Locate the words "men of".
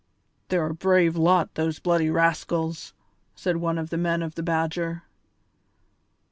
3.99-4.33